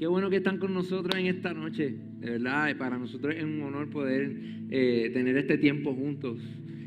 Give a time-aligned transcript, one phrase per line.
[0.00, 3.60] Qué bueno que están con nosotros en esta noche, de verdad, para nosotros es un
[3.60, 4.34] honor poder
[4.70, 6.38] eh, tener este tiempo juntos.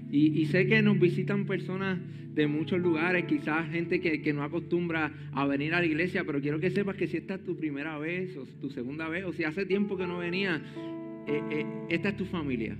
[0.09, 1.99] Y, sé que nos visitan personas
[2.33, 6.59] de muchos lugares, quizás gente que, no acostumbra a venir a la iglesia, pero quiero
[6.59, 9.43] que sepas que si esta es tu primera vez o tu segunda vez, o si
[9.43, 10.59] hace tiempo que no venía,
[11.27, 12.75] eh, eh, esta es tu familia,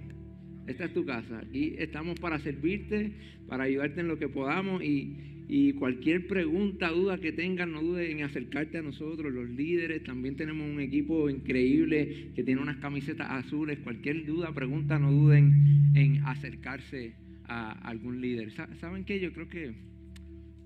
[0.66, 1.44] esta es tu casa.
[1.54, 3.12] Y estamos para servirte,
[3.48, 8.10] para ayudarte en lo que podamos y, y cualquier pregunta, duda que tengan, no dudes
[8.10, 10.04] en acercarte a nosotros, los líderes.
[10.04, 13.78] También tenemos un equipo increíble que tiene unas camisetas azules.
[13.78, 17.14] Cualquier duda, pregunta, no duden en acercarse
[17.46, 18.52] a algún líder.
[18.80, 19.20] ¿Saben qué?
[19.20, 19.76] Yo creo que...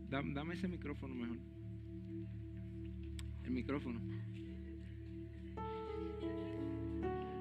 [0.09, 1.38] Dame ese micrófono mejor.
[3.43, 3.99] El micrófono.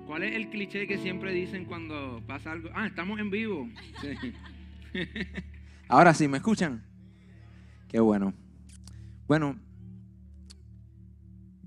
[0.04, 2.70] ¿Cuál es el cliché que siempre dicen cuando pasa algo?
[2.74, 3.70] Ah, estamos en vivo.
[5.88, 6.95] Ahora sí, ¿me escuchan?
[7.88, 8.32] Qué bueno.
[9.26, 9.56] Bueno,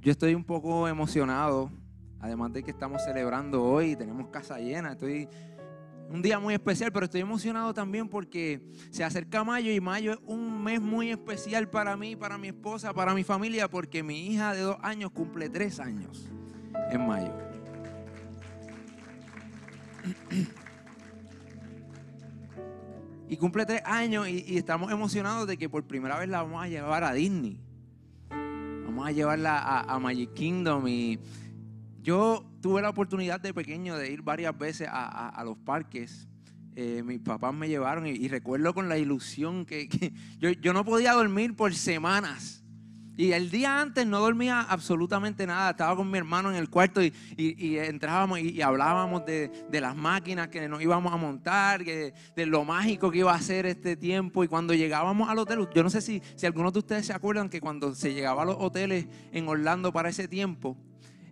[0.01, 1.71] yo estoy un poco emocionado,
[2.19, 5.27] además de que estamos celebrando hoy, tenemos casa llena, estoy
[6.09, 10.19] un día muy especial, pero estoy emocionado también porque se acerca mayo y mayo es
[10.25, 14.53] un mes muy especial para mí, para mi esposa, para mi familia, porque mi hija
[14.53, 16.29] de dos años cumple tres años
[16.91, 17.33] en mayo.
[23.29, 26.67] Y cumple tres años y, estamos emocionados de que por primera vez la vamos a
[26.67, 27.61] llevar a Disney.
[28.27, 30.87] Vamos a llevarla a, Magic Kingdom.
[30.87, 31.19] Y
[32.01, 36.27] yo tuve la oportunidad de pequeño de ir varias veces a, los parques.
[36.75, 39.87] Eh, mis papás me llevaron y, recuerdo con la ilusión que,
[40.39, 42.58] yo no podía dormir por semanas
[43.19, 45.71] y el día antes no dormía absolutamente nada.
[45.71, 47.11] Estaba con mi hermano en el cuarto y,
[47.77, 53.17] entrábamos y, hablábamos de, las máquinas que nos íbamos a montar, de lo mágico que
[53.17, 54.45] iba a ser este tiempo.
[54.45, 57.49] Y cuando llegábamos al hotel, yo no sé si, si algunos de ustedes se acuerdan
[57.49, 60.77] que cuando se llegaba a los hoteles en Orlando para ese tiempo,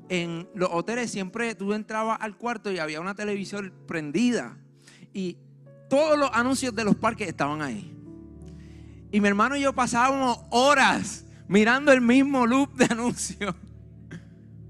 [0.10, 4.58] en los hoteles siempre tú entrabas al cuarto y había una televisión prendida.
[5.14, 5.38] Y
[5.90, 7.96] todos los anuncios de los parques estaban ahí.
[9.10, 13.56] Y mi hermano y yo pasábamos horas mirando el mismo loop de anuncios.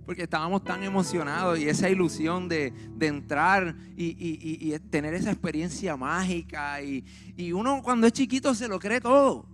[0.05, 6.81] Porque estábamos tan emocionados y esa ilusión de, entrar y, tener esa experiencia mágica.
[6.81, 7.03] Y,
[7.51, 9.45] uno cuando es chiquito se lo cree todo.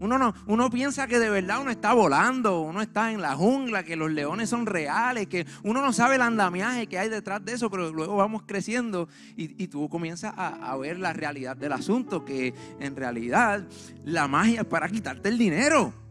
[0.00, 3.84] Uno, no, uno piensa que de verdad uno está volando, uno está en la jungla,
[3.84, 7.52] que los leones son reales, que uno no sabe el andamiaje que hay detrás de
[7.52, 12.24] eso, pero luego vamos creciendo y, tú comienzas a, a ver la realidad del asunto,
[12.24, 13.66] que en realidad
[14.04, 16.03] la magia es para quitarte el dinero.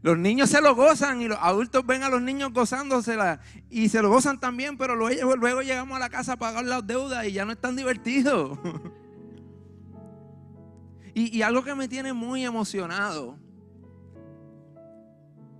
[0.05, 3.39] Los niños se lo gozan y los adultos ven a los niños gozándosela
[3.71, 6.85] y se lo gozan también, pero luego, luego llegamos a la casa a pagar las
[6.85, 8.59] deudas y ya no es tan divertido.
[11.15, 13.39] y, algo que me tiene muy emocionado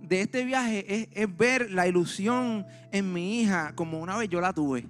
[0.00, 4.52] de este viaje es, ver la ilusión en mi hija como una vez yo la
[4.52, 4.88] tuve.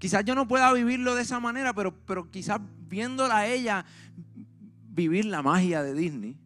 [0.00, 2.58] Quizás yo no pueda vivirlo de esa manera, pero, pero quizás
[2.88, 3.84] viéndola a ella
[4.98, 6.36] vivir la magia de Disney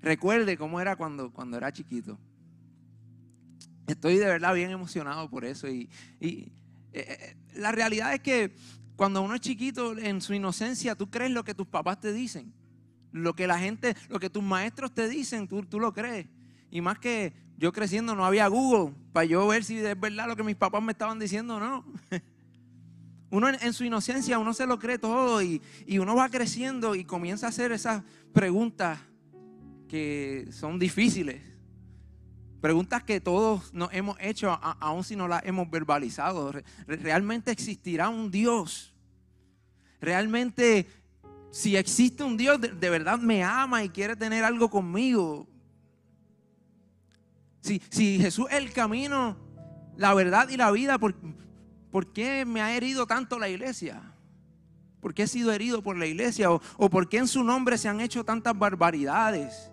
[0.00, 2.18] recuerde cómo era cuando, cuando era chiquito.
[3.86, 5.68] Estoy de verdad bien emocionado por eso.
[5.68, 5.90] Y,
[6.20, 6.50] eh,
[6.92, 8.56] eh, la realidad es que
[8.96, 12.54] cuando uno es chiquito, en su inocencia, tú crees lo que tus papás te dicen.
[13.12, 16.26] Lo que la gente, lo que tus maestros te dicen, tú, tú lo crees.
[16.70, 20.36] Y más que yo creciendo no había Google para yo ver si es verdad lo
[20.36, 21.84] que mis papás me estaban diciendo o no.
[23.30, 25.60] Uno en, su inocencia, uno se lo cree todo y,
[25.98, 28.02] uno va creciendo y comienza a hacer esas
[28.32, 28.98] preguntas
[29.88, 31.42] que son difíciles.
[32.60, 36.52] Preguntas que todos nos hemos hecho, aun si no las hemos verbalizado.
[36.86, 38.94] ¿Realmente existirá un Dios?
[40.00, 40.86] ¿Realmente,
[41.50, 45.46] si existe un Dios, de, verdad me ama y quiere tener algo conmigo?
[47.60, 49.36] Si, si Jesús es el camino,
[49.96, 51.14] la verdad y la vida, ¿por,
[51.90, 54.02] ¿por qué me ha herido tanto la iglesia?
[55.00, 56.50] ¿Por qué he sido herido por la iglesia?
[56.50, 59.70] ¿O, o por qué en su nombre se han hecho tantas barbaridades?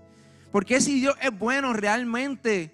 [0.52, 2.72] Porque si Dios es bueno realmente,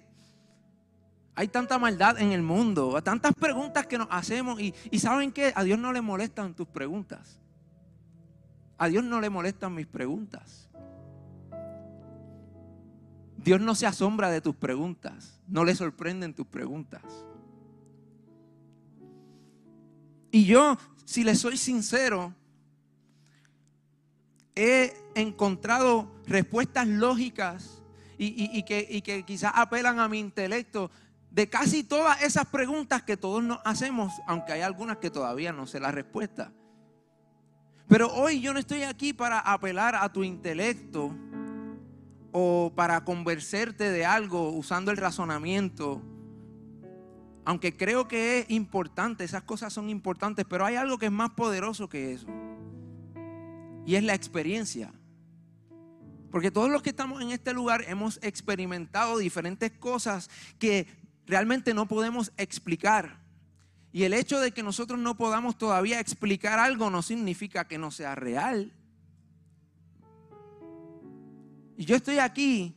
[1.34, 5.52] Hay tanta maldad en el mundo, tantas preguntas que nos hacemos y, y ¿saben qué?
[5.56, 7.40] A Dios no le molestan tus preguntas.
[8.76, 10.68] A Dios no le molestan mis preguntas.
[13.38, 17.02] Dios no se asombra de tus preguntas, no le sorprenden tus preguntas.
[20.32, 22.34] Y yo, si le soy sincero,
[24.56, 27.82] he encontrado respuestas lógicas
[28.16, 30.90] y, que, que quizás apelan a mi intelecto
[31.30, 35.66] de casi todas esas preguntas que todos nos hacemos, aunque hay algunas que todavía no
[35.66, 36.50] sé la respuesta.
[37.86, 41.14] Pero hoy yo no estoy aquí para apelar a tu intelecto
[42.32, 46.02] o para convencerte de algo usando el razonamiento.
[47.44, 51.30] Aunque creo que es importante, esas cosas son importantes, pero hay algo que es más
[51.30, 52.26] poderoso que eso.
[53.84, 54.92] Y es la experiencia.
[56.30, 60.86] Porque todos los que estamos en este lugar hemos experimentado diferentes cosas que
[61.26, 63.20] realmente no podemos explicar.
[63.92, 67.90] Y el hecho de que nosotros no podamos todavía explicar algo no significa que no
[67.90, 68.72] sea real.
[71.76, 72.74] Y yo estoy aquí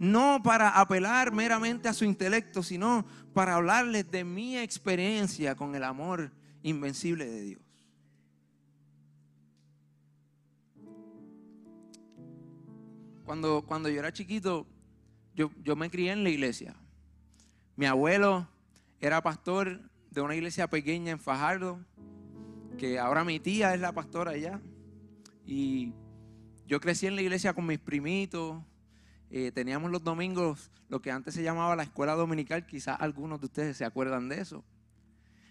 [0.00, 5.84] no para apelar meramente a su intelecto, sino para hablarles de mi experiencia con el
[5.84, 6.32] amor
[6.62, 7.62] invencible de Dios.
[13.24, 14.66] Cuando, cuando yo era chiquito,
[15.34, 16.74] yo, yo me crié en la iglesia.
[17.76, 18.48] Mi abuelo
[19.00, 19.80] era pastor
[20.10, 21.78] de una iglesia pequeña en Fajardo,
[22.76, 24.60] que ahora mi tía es la pastora allá.
[25.46, 25.94] Y
[26.66, 28.62] yo crecí en la iglesia con mis primitos.
[29.30, 32.66] Eh, teníamos los domingos lo que antes se llamaba la escuela dominical.
[32.66, 34.64] Quizás algunos de ustedes se acuerdan de eso.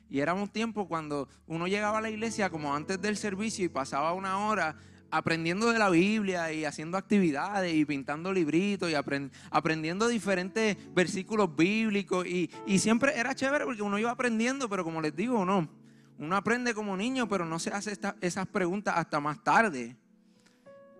[0.09, 3.69] Y era un tiempo cuando uno llegaba a la iglesia como antes del servicio y
[3.69, 4.75] pasaba una hora
[5.11, 12.25] aprendiendo de la Biblia y haciendo actividades y pintando libritos y aprendiendo diferentes versículos bíblicos.
[12.25, 12.49] Y,
[12.79, 15.69] siempre era chévere porque uno iba aprendiendo, pero como les digo, no.
[16.17, 19.95] Uno aprende como niño, pero no se hace esas preguntas hasta más tarde.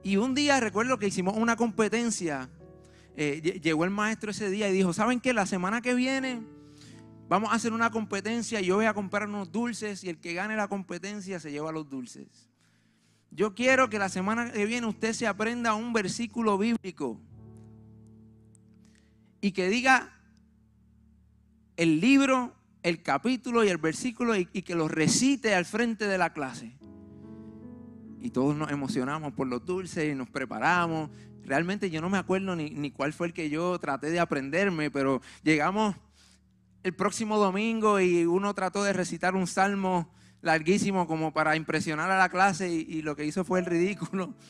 [0.02, 2.50] Y un día recuerdo que hicimos una competencia.
[3.21, 5.33] Eh, llegó el maestro ese día y dijo, ¿saben qué?
[5.33, 6.42] La semana que viene
[7.27, 10.33] vamos a hacer una competencia y yo voy a comprar unos dulces y el que
[10.33, 12.48] gane la competencia se lleva los dulces.
[13.30, 17.19] Yo quiero que la semana que viene usted se aprenda un versículo bíblico
[19.42, 20.13] y que diga
[21.75, 26.31] el libro, el capítulo y el versículo y, que lo recite al frente de la
[26.31, 26.71] clase.
[28.21, 31.10] Y todos nos emocionamos por los dulces y nos preparamos.
[31.50, 34.92] Realmente yo no me acuerdo ni, ni cuál fue el que yo traté de aprenderme,
[34.92, 35.96] pero llegamos
[36.84, 42.19] el próximo domingo y uno trató de recitar un salmo larguísimo como para impresionar a
[42.19, 44.34] la clase y, lo que hizo fue el ridículo.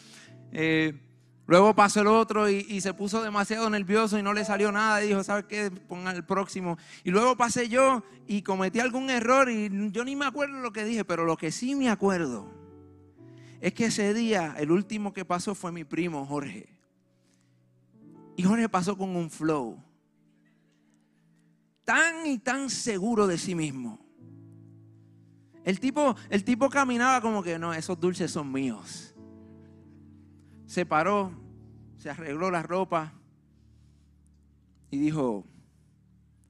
[0.51, 1.00] Eh,
[1.46, 5.10] luego pasó el otro y, se puso demasiado nervioso y no le salió nada y
[5.10, 5.69] dijo, ¿sabes qué?
[5.69, 6.80] Ponga el próximo.
[7.04, 10.86] Y luego pasé yo y cometí algún error y yo ni me acuerdo lo que
[10.86, 12.52] dije, pero lo que sí me acuerdo
[13.62, 16.79] es que ese día el último que pasó fue mi primo Jorge.
[18.39, 19.83] Y Jorge pasó con un flow
[21.83, 24.00] tan y tan seguro de sí mismo
[25.65, 29.13] el tipo, el tipo caminaba como que no, esos dulces son míos.
[30.68, 31.33] Se paró,
[31.97, 33.12] se arregló la ropa
[34.89, 35.45] y dijo,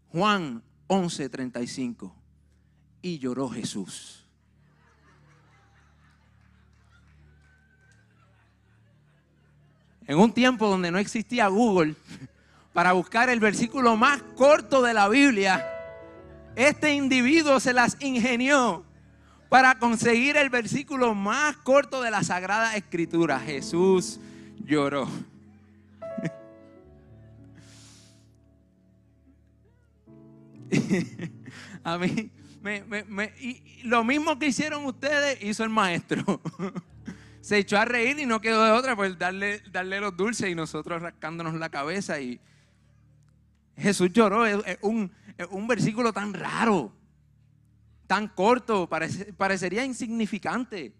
[0.09, 2.13] Juan 11:35,
[3.01, 4.18] y lloró Jesús.
[10.09, 11.95] En un tiempo donde no existía Google,
[12.73, 15.63] para buscar el versículo más corto de la Biblia,
[16.55, 18.83] este individuo se las ingenió
[19.49, 23.39] para conseguir el versículo más corto de la Sagrada Escritura.
[23.39, 24.19] Jesús
[24.65, 25.07] lloró.
[31.83, 32.31] A mí,
[33.39, 36.41] y lo mismo que hicieron ustedes, hizo el maestro.
[37.41, 40.55] Se echó a reír y no quedó de otra, pues darle, darle los dulces y
[40.55, 42.19] nosotros rascándonos la cabeza.
[42.19, 42.39] Y
[43.77, 45.11] Jesús lloró, es un,
[45.49, 46.93] un versículo tan raro
[48.09, 48.89] tan corto,
[49.37, 50.91] parecería insignificante.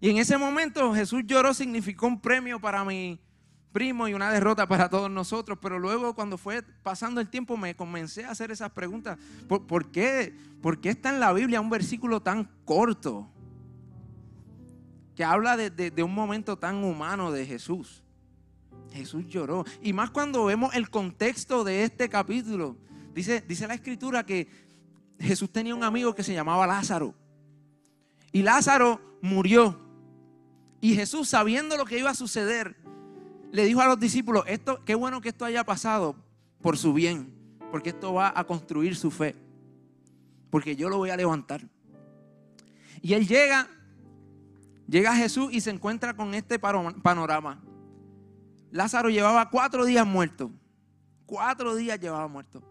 [0.00, 3.20] Y en ese momento Jesús lloró significó un premio para mi
[3.70, 5.56] primo y una derrota para todos nosotros.
[5.62, 9.16] Pero luego cuando fue pasando el tiempo me comencé a hacer esas preguntas.
[9.46, 10.34] ¿Por, qué?
[10.60, 13.30] ¿Por qué está en la Biblia un versículo tan corto?
[15.18, 18.04] Que habla de, de un momento tan humano de Jesús.
[18.92, 19.64] Jesús lloró.
[19.82, 22.76] Y más cuando vemos el contexto de este capítulo.
[23.14, 24.46] Dice, dice la escritura que
[25.18, 27.16] Jesús tenía un amigo que se llamaba Lázaro.
[28.30, 29.76] Y Lázaro murió.
[30.80, 32.76] Y Jesús, sabiendo lo que iba a suceder,
[33.50, 36.14] le dijo a los discípulos, esto, qué bueno que esto haya pasado,
[36.62, 37.34] por su bien,
[37.72, 39.34] porque esto va a construir su fe,
[40.48, 41.68] porque yo lo voy a levantar.
[43.02, 43.68] Y él llega,
[44.88, 47.62] llega Jesús y se encuentra con este panorama.
[48.70, 50.50] Lázaro llevaba cuatro días muerto,
[51.26, 52.62] cuatro días llevaba muerto.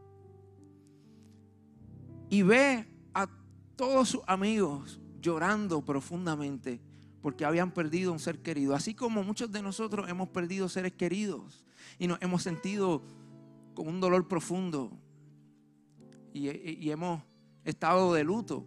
[2.29, 3.27] Y ve a
[3.75, 6.81] todos sus amigos llorando profundamente
[7.21, 8.75] porque habían perdido un ser querido.
[8.75, 11.65] Así como muchos de nosotros hemos perdido seres queridos
[11.99, 13.01] y nos hemos sentido
[13.73, 14.91] con un dolor profundo
[16.33, 17.21] y, hemos
[17.63, 18.65] estado de luto.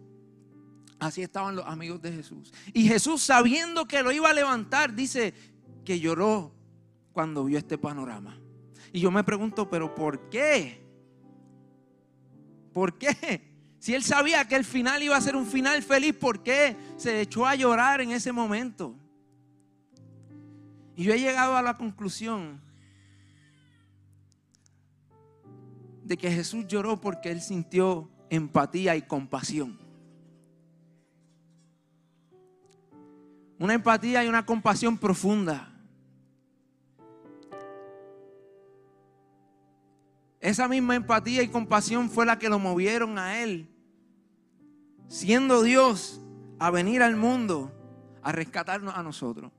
[1.01, 2.53] Así estaban los amigos de Jesús.
[2.73, 5.33] Y Jesús, sabiendo que lo iba a levantar, dice
[5.83, 6.53] que lloró
[7.11, 8.39] cuando vio este panorama.
[8.93, 10.79] Y yo me pregunto, pero ¿por qué?
[12.71, 13.49] ¿Por qué?
[13.79, 17.19] Si él sabía que el final iba a ser un final feliz, ¿por qué se
[17.19, 18.95] echó a llorar en ese momento?
[20.95, 22.61] Y yo he llegado a la conclusión
[26.03, 29.90] de que Jesús lloró porque él sintió empatía y compasión.
[33.61, 35.71] Una empatía y una compasión profunda.
[40.39, 43.69] Esa misma empatía y compasión fue la que lo movieron a él
[45.07, 46.21] siendo Dios,
[46.57, 47.71] a venir al mundo
[48.23, 49.51] a rescatarnos a nosotros.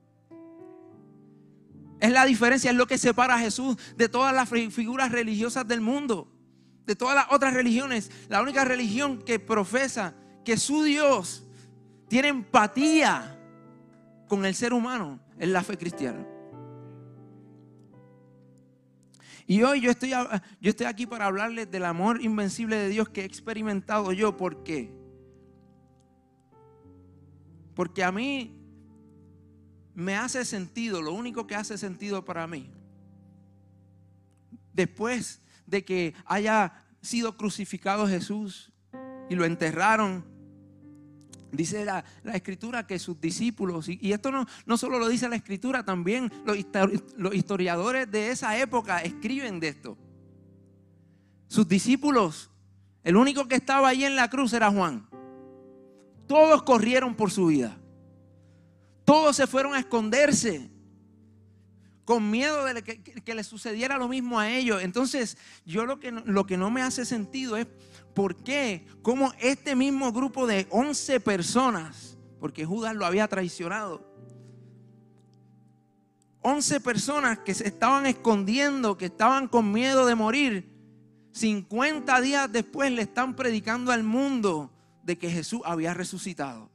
[2.00, 5.80] Es la diferencia, es lo que separa a Jesús de todas las figuras religiosas del
[5.80, 6.26] mundo,
[6.86, 8.10] de todas las otras religiones.
[8.28, 11.44] La única religión que profesa que su Dios
[12.08, 13.38] tiene empatía
[14.32, 16.26] con el ser humano es la fe cristiana.
[19.46, 20.12] Y hoy yo estoy,
[20.58, 24.34] yo estoy aquí para hablarles del amor invencible de Dios que he experimentado yo.
[24.38, 24.90] ¿Por qué?
[27.74, 28.58] Porque a mí
[29.92, 32.72] me hace sentido, lo único que hace sentido para mí,
[34.72, 36.72] después de que haya
[37.02, 38.72] sido crucificado Jesús
[39.28, 40.24] y lo enterraron,
[41.52, 45.84] dice la, escritura que sus discípulos, y, esto no, no, solo lo dice la escritura,
[45.84, 49.96] también los, historiadores de esa época escriben de esto.
[51.46, 52.50] Sus discípulos,
[53.04, 55.06] el único que estaba ahí en la cruz era Juan.
[56.26, 57.76] Todos corrieron por su vida.
[59.04, 60.70] Todos se fueron a esconderse
[62.04, 64.82] con miedo de que, que, le sucediera lo mismo a ellos.
[64.82, 67.66] Entonces, yo lo que, lo que no me hace sentido es
[68.14, 74.12] por qué, como este mismo grupo de 11 personas, porque Judas lo había traicionado,
[76.42, 80.72] 11 personas que se estaban escondiendo, que estaban con miedo de morir,
[81.32, 84.70] 50 días después le están predicando al mundo
[85.02, 86.70] de que Jesús había resucitado.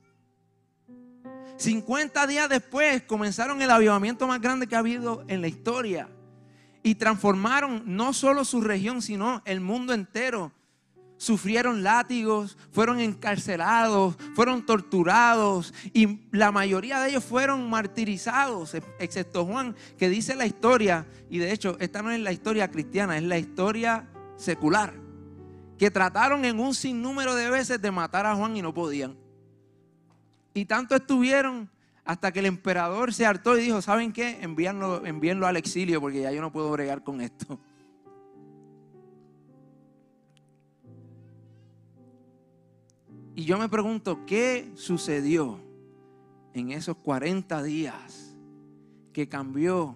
[1.57, 6.09] 50 días después comenzaron el avivamiento más grande que ha habido en la historia.
[6.83, 10.51] Y transformaron no solo su región, sino el mundo entero.
[11.17, 19.75] Sufrieron látigos, fueron encarcelados, fueron torturados y la mayoría de ellos fueron martirizados, excepto Juan,
[19.97, 23.37] que dice la historia, y de hecho esta no es la historia cristiana, es la
[23.37, 25.07] historia secular
[25.77, 29.15] que trataron en un sinnúmero de veces de matar a Juan y no podían.
[30.53, 31.69] Y tanto estuvieron
[32.03, 34.39] hasta que el emperador se hartó y dijo, ¿saben qué?
[34.41, 37.59] Envíenlo, al exilio porque ya yo no puedo bregar con esto.
[43.37, 45.59] Y yo me pregunto, ¿qué sucedió
[46.55, 48.35] en esos 40 días
[49.13, 49.95] que cambió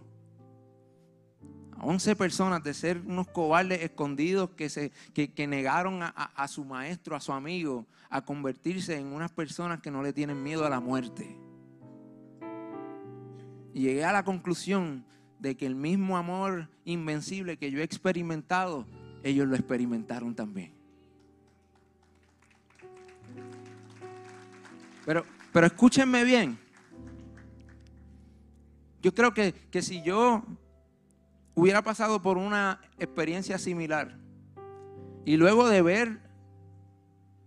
[1.82, 7.16] 11 personas de ser unos cobardes escondidos que, se, que, negaron a, a, su maestro,
[7.16, 10.80] a su amigo, a convertirse en unas personas que no le tienen miedo a la
[10.80, 11.36] muerte.
[13.74, 15.04] Y llegué a la conclusión
[15.40, 18.86] de que el mismo amor invencible que yo he experimentado,
[19.24, 20.81] ellos lo experimentaron también.
[25.06, 26.60] Pero, pero escúchenme bien.
[29.02, 30.44] Yo creo que, que si yo
[31.56, 34.18] hubiera pasado por una experiencia similar
[35.26, 36.20] y luego de ver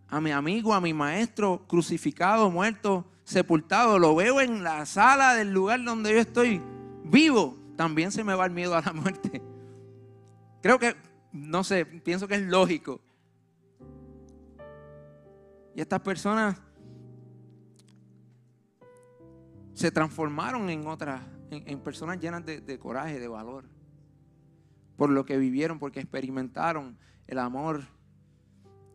[0.09, 5.53] a mi amigo, a mi maestro crucificado, muerto, sepultado, lo veo en la sala del
[5.53, 6.63] lugar donde yo estoy
[7.05, 9.43] vivo, también se me va el miedo a la muerte.
[10.63, 10.97] Creo que,
[11.33, 13.01] no sé, pienso que es lógico.
[15.75, 16.57] Y estas personas
[19.75, 23.65] se transformaron en otras, en, personas llenas de coraje, de valor
[24.97, 27.85] por lo que vivieron, porque experimentaron el amor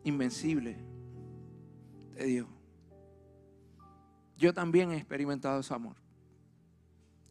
[0.04, 0.78] invencible
[2.14, 2.48] de Dios.
[4.36, 5.96] Yo también he experimentado ese amor.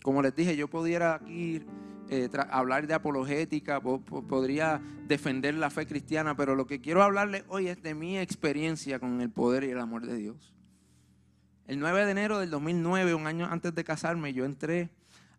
[0.03, 1.63] Como les dije, yo pudiera aquí
[2.09, 7.67] eh, hablar de apologética, podría defender la fe cristiana, pero lo que quiero hablarles hoy
[7.67, 10.53] es de mi experiencia con el poder y el amor de Dios.
[11.69, 14.89] El 9 de enero del 2009, un año antes de casarme, yo entré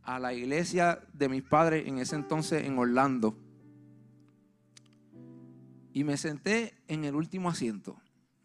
[0.05, 3.37] a la iglesia de mis padres en ese entonces en Orlando.
[5.93, 7.97] Y me senté en el último asiento.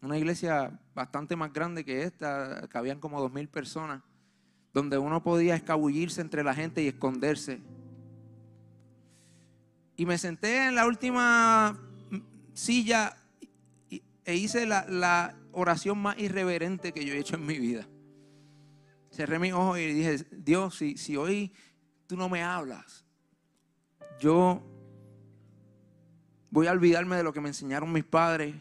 [0.02, 4.02] Una iglesia bastante más grande que esta, que habían como dos mil personas,
[4.74, 7.60] donde uno podía escabullirse entre la gente y esconderse.
[9.96, 11.78] Y me senté en la última
[12.52, 13.16] silla
[14.24, 17.86] e hice la, la oración más irreverente que yo he hecho en mi vida
[19.16, 21.52] cerré mis ojos y dije, Dios, si, si hoy
[22.06, 23.04] tú no me hablas,
[24.20, 24.62] yo
[26.50, 28.54] voy a olvidarme de lo que me enseñaron mis padres,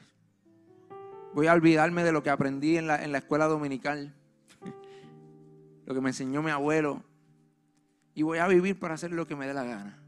[1.34, 4.16] voy a olvidarme de lo que aprendí en la, en la escuela dominical,
[5.86, 7.04] lo que me enseñó mi abuelo,
[8.14, 10.02] y voy a vivir para hacer lo que me dé la gana.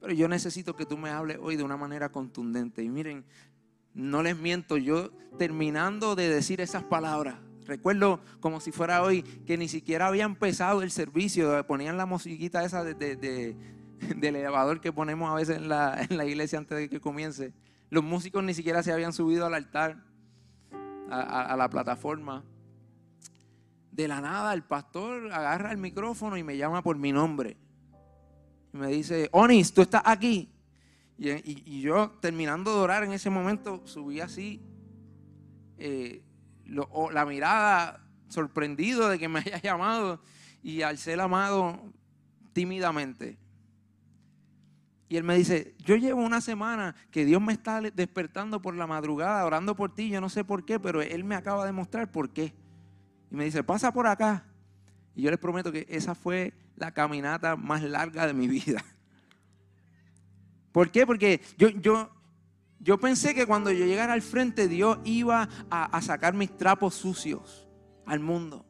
[0.00, 2.84] Pero yo necesito que tú me hables hoy de una manera contundente.
[2.84, 3.24] Y miren,
[3.98, 7.36] no les miento, yo terminando de decir esas palabras,
[7.68, 12.64] Recuerdo como si fuera hoy que ni siquiera había empezado el servicio, ponían la musiquita
[12.64, 12.94] esa de,
[14.16, 17.52] del elevador que ponemos a veces en la, en la, iglesia antes de que comience.
[17.90, 20.02] Los músicos ni siquiera se habían subido al altar,
[21.10, 22.42] a, la plataforma.
[23.92, 27.58] De la nada el pastor agarra el micrófono y me llama por mi nombre.
[28.72, 30.50] Y me dice, Onis, tú estás aquí.
[31.18, 34.62] Y, yo terminando de orar en ese momento subí así.
[35.78, 36.22] Eh,
[36.64, 40.20] la mirada sorprendido de que me haya llamado
[40.62, 41.92] y al ser amado
[42.52, 43.38] tímidamente.
[45.08, 48.86] Y él me dice, yo llevo una semana que Dios me está despertando por la
[48.86, 52.10] madrugada, orando por ti, yo no sé por qué, pero Él me acaba de mostrar
[52.10, 52.54] por qué.
[53.30, 54.44] Y me dice, pasa por acá.
[55.14, 58.84] Y yo les prometo que esa fue la caminata más larga de mi vida.
[60.78, 61.04] ¿Por qué?
[61.04, 62.08] Porque yo, yo,
[62.78, 67.66] yo pensé que cuando yo llegara al frente, Dios iba a, sacar mis trapos sucios
[68.06, 68.64] al mundo.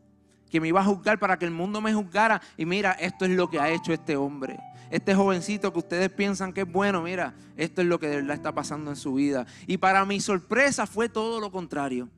[0.49, 2.41] Que me iba a juzgar para que el mundo me juzgara.
[2.57, 4.59] Y mira, esto es lo que ha hecho este hombre.
[4.91, 8.37] Este jovencito que ustedes piensan que es bueno, mira, esto es lo que de verdad
[8.37, 9.45] está pasando en su vida.
[9.67, 12.09] Y para mi sorpresa fue todo lo contrario.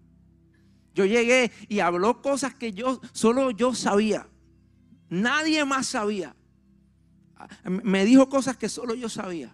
[0.94, 4.28] Yo llegué y habló cosas que yo solo yo sabía.
[5.08, 6.36] Nadie más sabía.
[7.64, 9.52] Me dijo cosas que solo yo sabía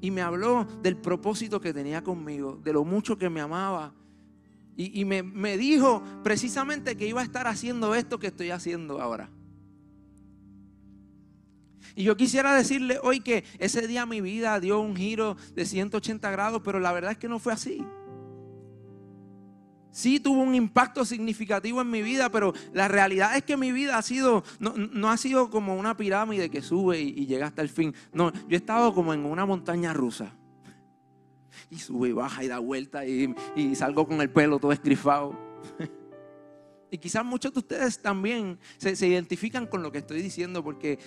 [0.00, 3.94] y me habló del propósito que tenía conmigo, de lo mucho que me amaba.
[4.76, 9.28] Y, me, dijo precisamente que iba a estar haciendo esto que estoy haciendo ahora.
[11.94, 16.30] Y yo quisiera decirle hoy que ese día mi vida dio un giro de 180
[16.30, 17.84] grados, pero la verdad es que no fue así
[19.90, 23.98] sí tuvo un impacto significativo en mi vida, pero la realidad es que mi vida
[23.98, 27.94] ha sido, no, ha sido como una pirámide que sube y, llega hasta el fin.
[28.12, 30.34] No, yo he estado como en una montaña rusa.
[31.70, 35.38] Y sube y baja y da vuelta y, y salgo con el pelo todo escrifado.
[36.92, 40.98] Y quizás muchos de ustedes también se, se, identifican con lo que estoy diciendo porque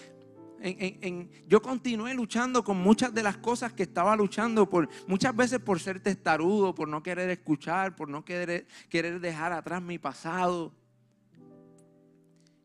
[1.48, 5.80] yo continué luchando con muchas de las cosas que estaba luchando, por, muchas veces por
[5.80, 10.74] ser testarudo, por no querer escuchar, por no querer, querer dejar atrás mi pasado.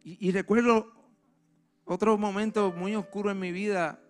[0.04, 0.92] Y, recuerdo
[1.84, 4.00] otro momento muy oscuro en mi vida,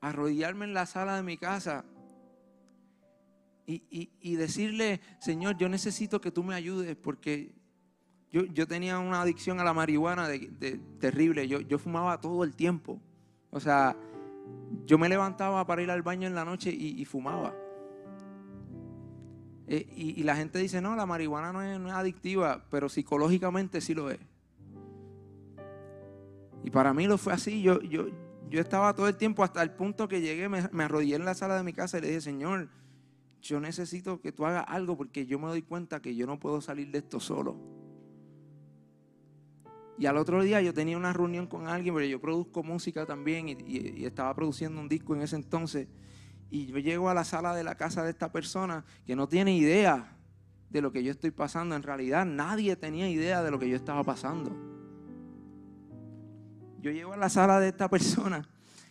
[0.00, 1.84] arrodillarme en la sala de mi casa
[3.66, 7.54] y, decirle, Señor, yo necesito que tú me ayudes porque
[8.30, 11.48] yo, tenía una adicción a la marihuana de, terrible.
[11.48, 13.00] Yo, yo, fumaba todo el tiempo.
[13.56, 13.96] O sea,
[14.84, 17.54] yo me levantaba para ir al baño en la noche y, fumaba.
[19.66, 24.10] Eh, y, la gente dice, no, la marihuana no es, adictiva, pero psicológicamente sí lo
[24.10, 24.18] es.
[26.64, 27.62] Y para mí lo fue así.
[27.62, 28.08] Yo, yo,
[28.50, 31.34] yo estaba todo el tiempo hasta el punto que llegué, me, me arrodillé en la
[31.34, 32.68] sala de mi casa y le dije, Señor,
[33.40, 36.60] yo necesito que tú hagas algo porque yo me doy cuenta que yo no puedo
[36.60, 37.56] salir de esto solo.
[39.98, 43.48] Y al otro día yo tenía una reunión con alguien, pero yo produzco música también
[43.48, 45.88] y, estaba produciendo un disco en ese entonces.
[46.50, 49.56] Y yo llego a la sala de la casa de esta persona que no tiene
[49.56, 50.16] idea
[50.68, 51.74] de lo que yo estoy pasando.
[51.74, 54.54] En realidad nadie tenía idea de lo que yo estaba pasando.
[56.78, 58.46] Yo llego a la sala de esta persona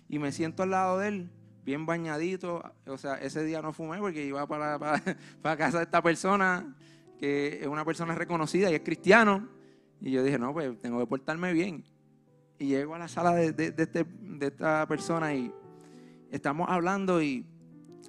[0.09, 1.29] y me siento al lado de él,
[1.63, 2.63] bien bañadito.
[2.87, 5.01] O sea, ese día no fumé porque iba para, para,
[5.41, 6.75] para casa de esta persona,
[7.19, 9.55] que es una persona reconocida y es cristiano.
[10.01, 11.83] Y yo dije, no, pues tengo que portarme bien.
[12.57, 15.51] Y llego a la sala de, este, de, esta persona y
[16.31, 17.45] estamos hablando y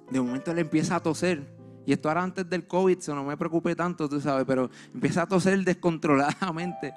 [0.09, 1.55] de momento él empieza a toser.
[1.85, 5.23] Y esto era antes del COVID, eso no me preocupé tanto, tú sabes, pero empieza
[5.23, 6.93] a toser descontroladamente.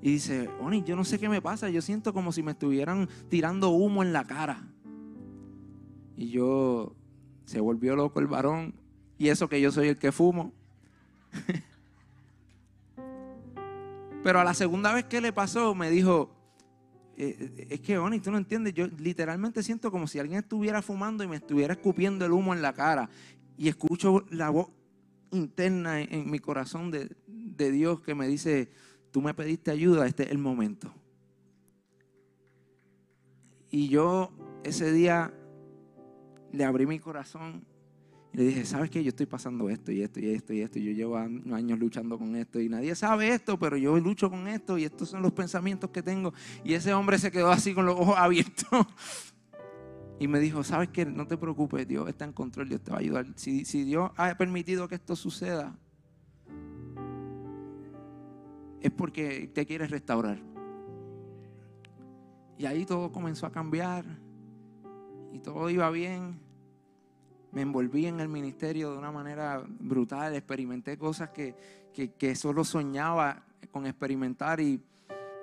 [0.00, 3.08] Y dice, Oni, yo no sé qué me pasa, yo siento como si me estuvieran
[3.28, 4.66] tirando humo en la cara.
[6.16, 6.94] Y yo,
[7.44, 8.74] se volvió loco el varón,
[9.18, 10.52] y eso que yo soy el que fumo.
[14.26, 16.34] Pero a la segunda vez que le pasó, me dijo,
[17.16, 21.22] eh, es que, Oni, tú no entiendes, yo literalmente siento como si alguien estuviera fumando
[21.22, 23.08] y me estuviera escupiendo el humo en la cara.
[23.56, 24.66] Y escucho la voz
[25.30, 28.68] interna en, mi corazón de, de Dios que me dice,
[29.12, 30.92] tú me pediste ayuda, este es el momento.
[33.70, 34.32] Y yo
[34.64, 35.32] ese día
[36.50, 37.64] le abrí mi corazón
[38.36, 39.02] le dije, ¿sabes qué?
[39.02, 40.78] Yo estoy pasando esto y esto y esto y esto.
[40.78, 44.76] Yo llevo años luchando con esto y nadie sabe esto, pero yo lucho con esto
[44.76, 46.34] y estos son los pensamientos que tengo.
[46.62, 48.68] Y ese hombre se quedó así con los ojos abiertos.
[50.18, 51.04] Y me dijo, ¿sabes qué?
[51.04, 53.26] No te preocupes, Dios está en control, Dios te va a ayudar.
[53.36, 55.78] Si, si Dios ha permitido que esto suceda,
[58.80, 60.38] es porque te quieres restaurar.
[62.56, 64.06] Y ahí todo comenzó a cambiar
[65.34, 66.45] y todo iba bien.
[67.56, 73.86] Me envolví en el ministerio de una manera brutal, experimenté cosas que, solo soñaba con
[73.86, 74.60] experimentar.
[74.60, 74.78] Y,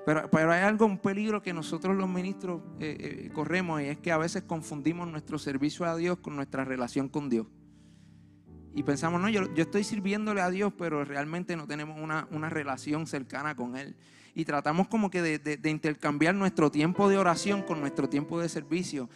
[0.05, 3.97] pero, pero, hay algo, un peligro que nosotros los ministros eh, eh, corremos y es
[3.97, 7.47] que a veces confundimos nuestro servicio a Dios con nuestra relación con Dios
[8.75, 13.55] y pensamos, no, yo, estoy sirviéndole a Dios, pero realmente no tenemos una, relación cercana
[13.55, 13.95] con Él.
[14.33, 19.09] Y tratamos como que de, intercambiar nuestro tiempo de oración con nuestro tiempo de servicio.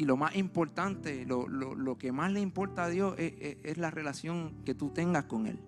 [0.00, 4.74] Y lo más importante, lo, que más le importa a Dios es, la relación que
[4.74, 5.60] tú tengas con Él.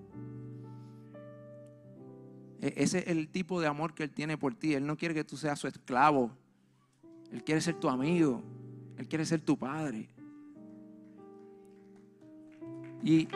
[2.63, 4.73] E, ese es el tipo de amor que Él tiene por ti.
[4.73, 6.31] Él no quiere que tú seas su esclavo.
[7.31, 8.43] Él quiere ser tu amigo.
[8.97, 10.09] Él quiere ser tu padre.
[13.03, 13.29] Y,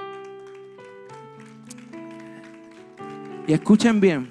[3.47, 4.31] y escuchen bien.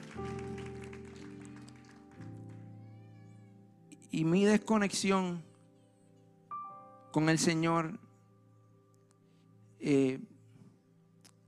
[4.10, 5.45] Y mi desconexión
[7.16, 7.98] con el Señor,
[9.80, 10.20] eh,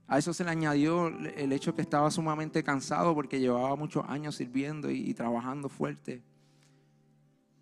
[0.06, 4.36] a eso se le añadió el hecho que estaba sumamente cansado porque llevaba muchos años
[4.36, 6.22] sirviendo y, trabajando fuerte.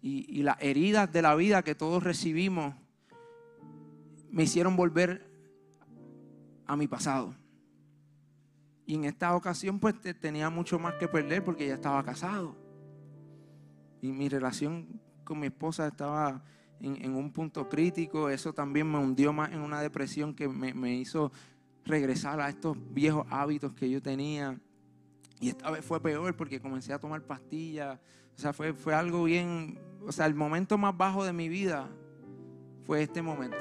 [0.03, 2.77] Y, y las heridas de la vida que todos recibimos
[4.31, 5.29] me hicieron volver
[6.65, 7.35] a mi pasado.
[8.87, 12.55] Y en esta ocasión pues tenía mucho más que perder porque ya estaba casado.
[14.01, 16.45] Y mi relación con mi esposa estaba
[16.81, 18.29] en, un punto crítico.
[18.31, 21.33] Eso también me hundió más en una depresión que me, hizo
[21.85, 24.59] regresar a estos viejos hábitos que yo tenía.
[25.41, 27.99] Y esta vez fue peor porque comencé a tomar pastillas.
[28.37, 29.79] O sea, fue, fue algo bien...
[30.07, 31.89] O sea, el momento más bajo de mi vida
[32.85, 33.57] fue este momento.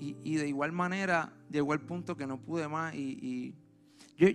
[0.00, 2.94] Y, de igual manera llegó el punto que no pude más.
[2.94, 3.54] Y,
[4.18, 4.28] yo,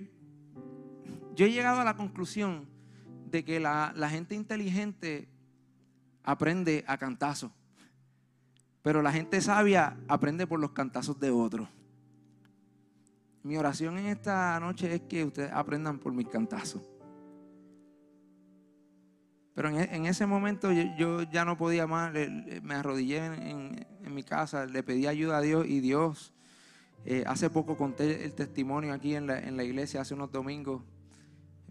[1.36, 2.68] yo, he llegado a la conclusión
[3.30, 5.30] de que la, gente inteligente
[6.30, 7.52] aprende a cantazos.
[8.84, 11.68] Pero la gente sabia aprende por los cantazos de otros.
[13.42, 16.84] Mi oración en esta noche es que ustedes aprendan por mis cantazos.
[19.56, 22.14] Pero en, ese momento yo, ya no podía más,
[22.62, 26.34] me arrodillé en, mi casa, le pedí ayuda a Dios y Dios,
[27.06, 30.82] eh, hace poco conté el testimonio aquí en la, iglesia, hace unos domingos,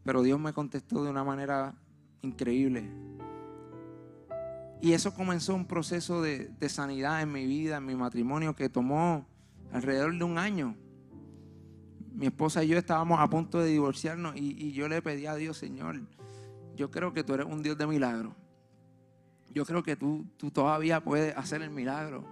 [0.05, 1.75] pero Dios me contestó de una manera
[2.23, 2.91] increíble.
[4.81, 9.27] Y eso comenzó un proceso de, sanidad en mi vida, en mi matrimonio, que tomó
[9.73, 10.77] alrededor de un año.
[12.13, 15.57] Mi esposa y yo estábamos a punto de divorciarnos y, yo le pedí a Dios,
[15.57, 16.01] Señor,
[16.77, 18.35] yo creo que tú eres un Dios de milagro.
[19.53, 22.25] Yo creo que tú, tú todavía puedes hacer el milagro.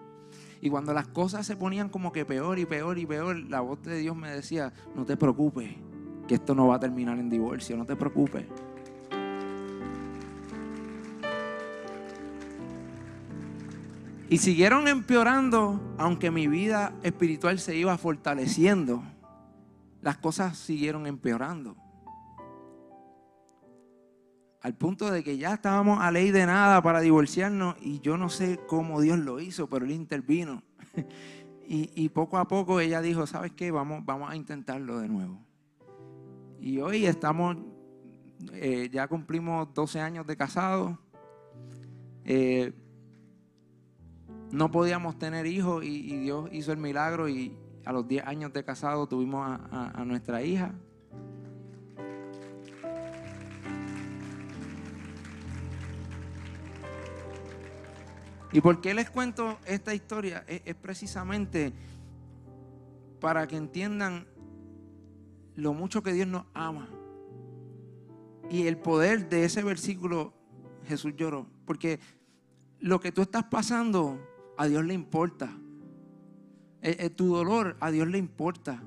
[0.60, 3.82] Y cuando las cosas se ponían como que peor y peor y peor, la voz
[3.82, 5.74] de Dios me decía, no te preocupes,
[6.28, 8.46] que esto no va a terminar en divorcio, no te preocupes.
[14.28, 19.04] Y siguieron empeorando, aunque mi vida espiritual se iba fortaleciendo,
[20.02, 21.76] las cosas siguieron empeorando.
[24.62, 28.28] Al punto de que ya estábamos a ley de nada para divorciarnos y yo no
[28.28, 30.64] sé cómo Dios lo hizo, pero Él intervino.
[31.68, 33.70] y, poco a poco ella dijo, ¿sabes qué?
[33.70, 35.38] Vamos, vamos a intentarlo de nuevo.
[36.60, 37.58] Y hoy estamos,
[38.54, 40.98] eh, ya cumplimos 12 años de casados.
[42.24, 42.72] Eh,
[44.50, 48.64] no podíamos tener hijos y, Dios hizo el milagro y a los 10 años de
[48.64, 50.74] casado tuvimos a nuestra hija.
[58.56, 60.42] ¿Y por qué les cuento esta historia?
[60.46, 61.74] Es, precisamente
[63.20, 64.26] para que entiendan
[65.56, 66.88] lo mucho que Dios nos ama.
[68.48, 70.32] Y el poder de ese versículo,
[70.86, 71.46] Jesús lloró.
[71.66, 72.00] Porque
[72.80, 74.18] lo que tú estás pasando,
[74.56, 75.50] a Dios le importa.
[76.82, 78.82] Eh, eh, tu dolor, a Dios le importa.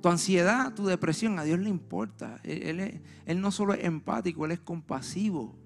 [0.00, 2.40] Tu ansiedad, tu depresión, a Dios le importa.
[2.44, 5.56] Él, él, no solo es empático, Él es compasivo.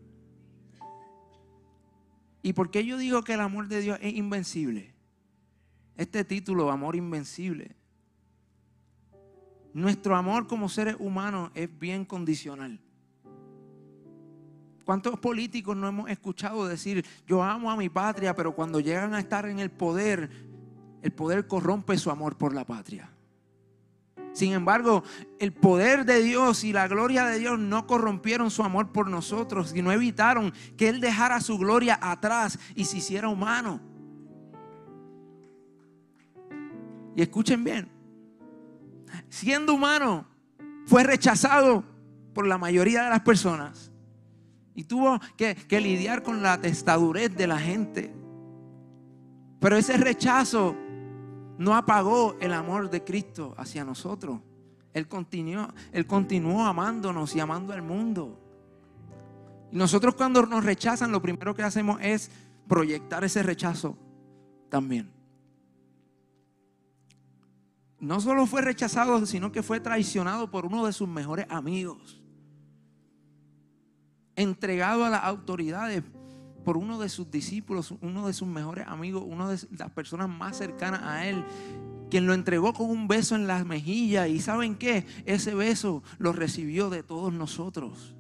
[2.43, 4.95] ¿Y por qué yo digo que el amor de Dios es invencible?
[5.97, 7.77] Este título, amor invencible.
[9.75, 12.81] Nuestro amor como seres humanos es bien condicional.
[14.85, 19.21] ¿Cuántos políticos no hemos escuchado decir, yo amo a mi patria, pero cuando llegan a
[19.21, 20.31] estar en el poder,
[21.03, 23.11] el poder corrompe su amor por la patria?
[24.33, 25.05] Sin embargo,
[25.39, 29.75] el poder de Dios y la gloria de Dios no corrompieron su amor por nosotros
[29.77, 33.81] y no evitaron que Él dejara su gloria atrás y se hiciera humano.
[37.15, 37.89] Y escuchen bien,
[39.29, 40.27] siendo humano,
[40.87, 41.85] fue rechazado
[42.33, 43.92] por la mayoría de las personas
[44.75, 48.13] y tuvo que, lidiar con la testadurez de la gente.
[49.61, 50.75] Pero ese rechazo
[51.59, 54.41] no apagó el amor de Cristo hacia nosotros.
[54.93, 58.39] Él continuó amándonos y amando al mundo.
[59.71, 62.31] Y nosotros cuando nos rechazan, lo primero que hacemos es
[62.69, 63.97] proyectar ese rechazo
[64.69, 65.11] también.
[68.01, 72.22] No solo fue rechazado, sino que fue traicionado por uno de sus mejores amigos.
[74.37, 76.03] Entregado a las autoridades
[76.65, 80.57] por uno de sus discípulos, uno de sus mejores amigos, una de las personas más
[80.57, 81.45] cercanas a él,
[82.11, 84.29] quien lo entregó con un beso en las mejillas.
[84.29, 85.07] Y saben qué?
[85.27, 88.15] Ese beso lo recibió de todos nosotros.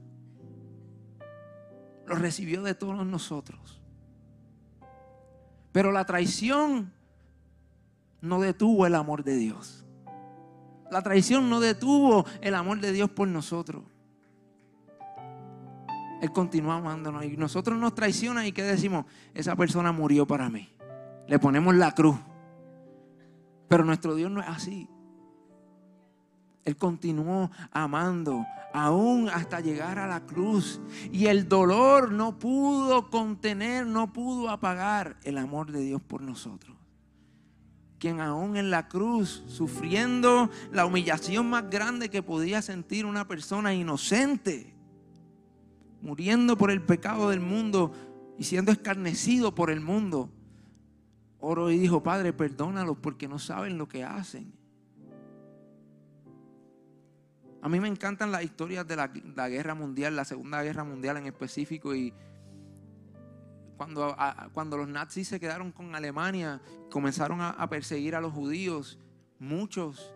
[2.07, 3.81] Lo recibió de todos nosotros.
[5.73, 6.93] Pero la traición
[8.21, 9.85] no detuvo el amor de Dios.
[10.91, 13.83] La traición no detuvo el amor de Dios por nosotros.
[16.23, 17.25] Él continúa amándonos.
[17.25, 19.07] Y nosotros nos traicionan y ¿qué decimos?
[19.35, 20.73] Esa persona murió para mí.
[21.27, 22.17] Le ponemos la cruz.
[23.67, 24.89] Pero nuestro Dios no es así.
[26.63, 30.81] Él continuó amando aún hasta llegar a la cruz.
[31.11, 36.77] Y el dolor no pudo contener, no pudo apagar el amor de Dios por nosotros.
[37.99, 43.75] Quien aún en la cruz, sufriendo la humillación más grande que podía sentir una persona
[43.75, 44.72] inocente,
[46.03, 47.93] muriendo por el pecado del mundo
[48.37, 50.31] y siendo escarnecido por el mundo,
[51.39, 54.53] oro y dijo, Padre, perdónalos porque no saben lo que hacen.
[57.63, 59.07] A mí me encantan las historias de la,
[59.49, 62.13] guerra mundial, la segunda guerra mundial en específico y
[63.77, 64.17] cuando,
[64.53, 66.61] cuando los nazis se quedaron con Alemania,
[66.91, 68.99] comenzaron a perseguir a los judíos,
[69.39, 70.13] muchos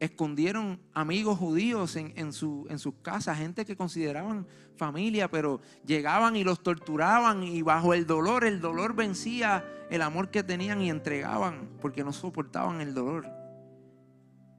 [0.00, 6.44] escondieron amigos judíos en, su, en sus casas, gente que consideraban familia, pero llegaban y
[6.44, 11.70] los torturaban y bajo el dolor, el dolor vencía el amor que tenían y entregaban
[11.80, 13.26] porque no soportaban el dolor.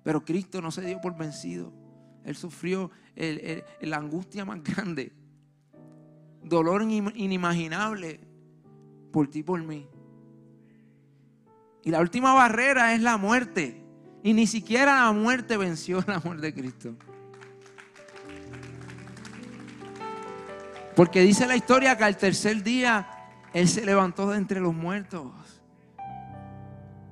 [0.03, 1.71] Pero Cristo no se dio por vencido.
[2.23, 2.91] Él sufrió
[3.81, 5.13] la angustia más grande,
[6.43, 8.19] dolor inimaginable
[9.11, 9.87] por ti, por mí.
[11.83, 13.86] Y la última barrera es la muerte.
[14.27, 16.93] Y ni siquiera la muerte venció el amor de Cristo.
[20.97, 23.07] Porque dice la historia que al tercer día
[23.53, 25.31] Él se levantó de entre los muertos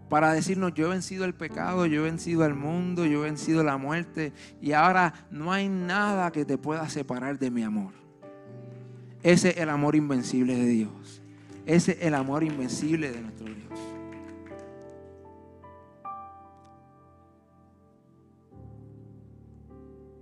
[0.10, 3.64] para decirnos, yo he vencido el pecado, yo he vencido el mundo, yo he vencido
[3.64, 7.94] la muerte y ahora no hay nada que te pueda separar de mi amor.
[9.24, 11.22] Ese es el amor invencible de Dios.
[11.66, 13.95] Ese es el amor invencible de nuestro Dios.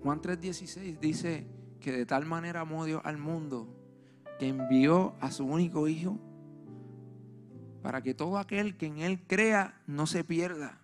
[0.04, 1.48] Juan 3:16 dice
[1.80, 3.74] que de tal manera amó Dios al mundo
[4.38, 6.20] que envió a su único hijo
[7.82, 10.80] para que todo aquel que en él crea no se pierda,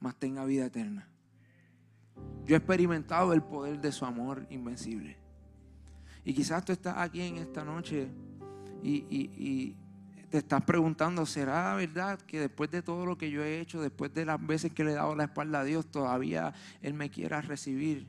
[0.00, 1.08] mas tenga vida eterna.
[2.44, 5.16] Yo he experimentado el poder de su amor invencible.
[6.24, 8.08] Y quizás tú estás aquí en esta noche
[8.82, 9.76] y,
[10.32, 14.14] te estás preguntando, ¿será verdad que después de todo lo que yo he hecho, después
[14.14, 17.42] de las veces que le he dado la espalda a Dios, todavía Él me quiera
[17.42, 18.08] recibir?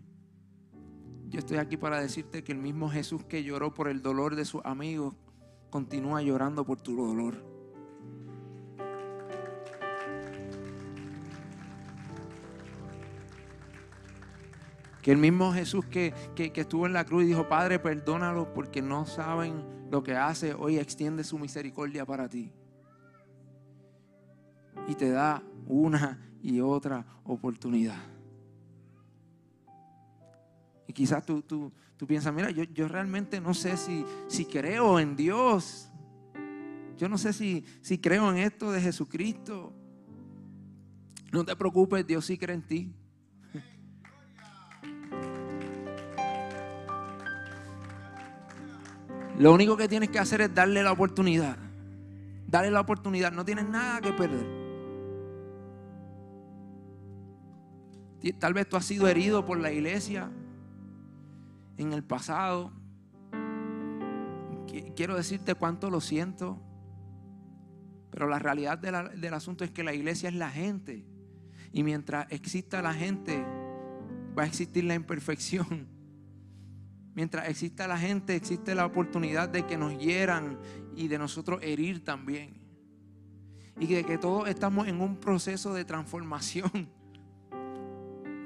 [1.27, 4.45] Yo estoy aquí para decirte que el mismo Jesús que lloró por el dolor de
[4.45, 5.15] sus amigos,
[5.69, 7.43] continúa llorando por tu dolor.
[15.01, 18.81] Que el mismo Jesús que, que, estuvo en la cruz y dijo, Padre, perdónalos porque
[18.81, 19.61] no saben
[19.93, 22.51] lo que hace, hoy extiende su misericordia para ti.
[24.87, 28.01] Y te da una y otra oportunidad.
[30.87, 34.99] Y quizás tú, tú, tú piensas, mira, yo, yo realmente no sé si, si creo
[34.99, 35.91] en Dios.
[36.97, 39.75] Yo no sé si, si creo en esto de Jesucristo.
[41.31, 42.95] No te preocupes, Dios sí cree en ti.
[49.39, 51.57] Lo único que tienes que hacer es darle la oportunidad.
[52.47, 53.31] Darle la oportunidad.
[53.31, 54.63] No tienes nada que perder.
[58.39, 60.31] Tal vez tú has sido herido por la iglesia
[61.77, 62.71] en el pasado.
[64.95, 66.61] Quiero decirte cuánto lo siento.
[68.11, 71.05] Pero la realidad del asunto es que la iglesia es la gente.
[71.71, 73.43] Y mientras exista la gente,
[74.37, 75.87] va a existir la imperfección.
[77.15, 80.57] Mientras exista la gente, existe la oportunidad de que nos hieran
[80.95, 82.55] y de nosotros herir también.
[83.79, 86.89] Y de que todos estamos en un proceso de transformación.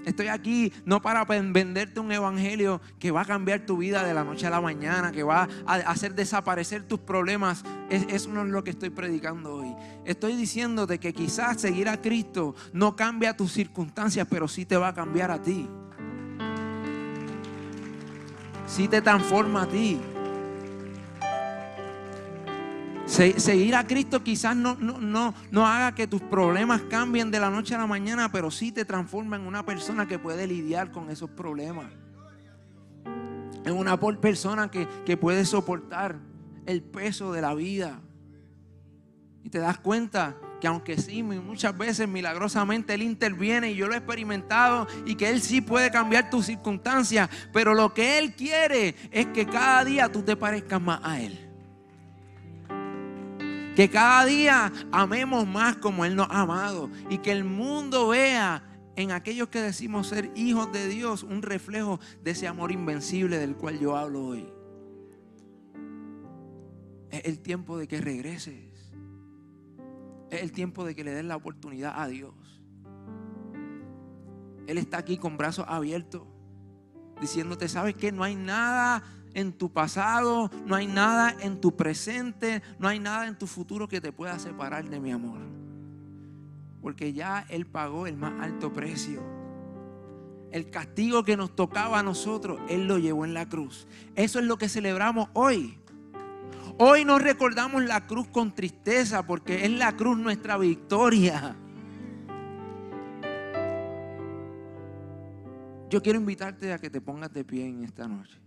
[0.06, 4.24] Estoy aquí no para venderte un evangelio que va a cambiar tu vida de la
[4.24, 7.66] noche a la mañana, que va a hacer desaparecer tus problemas.
[7.90, 9.76] Eso no es lo que estoy predicando hoy.
[10.06, 14.90] Estoy diciéndote que quizás seguir a Cristo no cambia tus circunstancias, pero sí te va
[14.90, 15.68] a cambiar a ti.
[18.68, 20.00] Sí te transforma a ti.
[23.08, 27.74] seguir a Cristo quizás no, no, no, haga que tus problemas cambien de la noche
[27.74, 31.30] a la mañana, pero sí te transforma en una persona que puede lidiar con esos
[31.30, 31.88] problemas.
[33.66, 36.20] En una persona que, que puede soportar
[36.66, 38.02] el peso de la vida.
[39.44, 43.94] Y te das cuenta que aunque sí, muchas veces milagrosamente Él interviene y yo lo
[43.94, 48.96] he experimentado y que Él sí puede cambiar tus circunstancias, pero lo que Él quiere
[49.12, 51.44] es que cada día tú te parezcas más a Él.
[53.76, 58.64] Que cada día amemos más como Él nos ha amado y que el mundo vea
[58.96, 63.56] en aquellos que decimos ser hijos de Dios un reflejo de ese amor invencible del
[63.56, 64.50] cual yo hablo hoy.
[67.12, 68.56] Es el tiempo de que regreses.
[70.30, 72.34] Es el tiempo de que le den la oportunidad a Dios.
[74.68, 76.24] Él está aquí con brazos abiertos,
[77.22, 78.12] diciéndote, ¿sabes qué?
[78.12, 83.28] No hay nada en tu pasado, no hay nada en tu presente, no hay nada
[83.28, 85.40] en tu futuro que te pueda separar de mi amor.
[86.82, 89.22] Porque ya Él pagó el más alto precio.
[90.52, 93.88] El castigo que nos tocaba a nosotros, Él lo llevó en la cruz.
[94.16, 95.78] Eso es lo que celebramos hoy.
[96.80, 101.56] Hoy no recordamos la cruz con tristeza porque es la cruz nuestra victoria.
[105.90, 108.38] Yo quiero invitarte a que te pongas de pie en esta noche.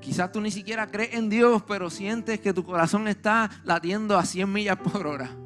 [0.00, 4.24] Quizás tú ni siquiera crees en Dios, pero sientes que tu corazón está latiendo a
[4.24, 5.43] 100 millas por hora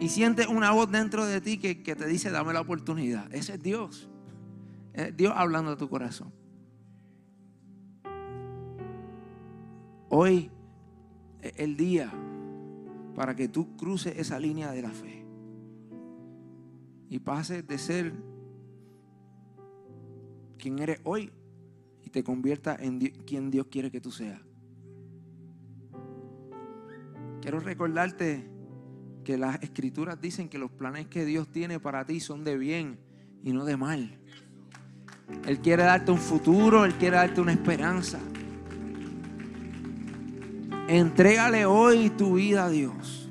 [0.00, 3.32] y sientes una voz dentro de ti que, te dice, dame la oportunidad.
[3.34, 4.08] Ese es Dios.
[4.94, 6.32] Es Dios hablando a tu corazón.
[10.08, 10.50] Hoy
[11.42, 12.10] es el día
[13.14, 15.24] para que tú cruces esa línea de la fe
[17.10, 18.14] y pases de ser
[20.56, 21.30] quien eres hoy
[22.02, 24.40] y te conviertas en quien Dios quiere que tú seas.
[27.42, 28.59] Quiero recordarte
[29.24, 32.98] que las escrituras dicen que los planes que Dios tiene para ti son de bien
[33.42, 34.18] y no de mal.
[35.46, 38.18] Él quiere darte un futuro, Él quiere darte una esperanza.
[40.88, 43.30] Entrégale hoy tu vida a Dios.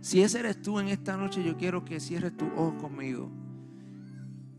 [0.00, 3.30] Si ese eres tú en esta noche, yo quiero que cierres tu ojos conmigo.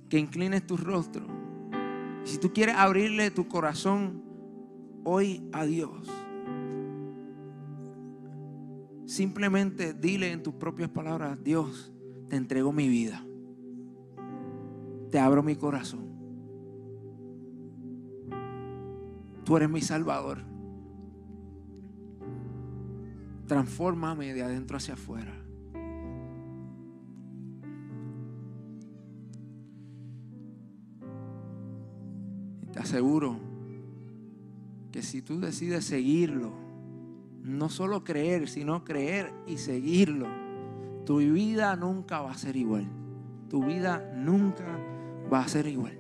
[0.10, 1.26] Que inclines tu rostro.
[2.24, 4.24] Si tú quieres abrirle tu corazón
[5.04, 6.10] hoy a Dios
[9.06, 11.94] Simplemente dile en tus propias palabras, Dios,
[12.28, 13.24] te entrego mi vida.
[15.12, 16.06] Te abro mi corazón.
[19.44, 20.40] Tú eres mi salvador.
[23.48, 25.40] Transfórmame de adentro hacia afuera.
[32.74, 33.40] Te aseguro
[34.92, 36.52] que si tú decides seguirlo,
[37.46, 40.28] no solo creer, sino creer y seguirlo,
[41.06, 42.88] tu vida nunca va a ser igual.
[43.50, 44.66] Tu vida nunca
[45.32, 45.98] va a ser igual.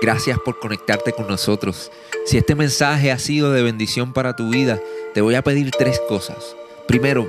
[0.00, 1.92] Gracias por conectarte con nosotros.
[2.24, 4.80] Si este mensaje ha sido de bendición para tu vida,
[5.12, 6.56] te voy a pedir tres cosas.
[6.86, 7.28] Primero,